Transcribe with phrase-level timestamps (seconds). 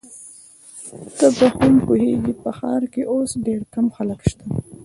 [1.17, 4.45] ته به هم پوهیږې، په ښار کي اوس ډېر کم خلک شته.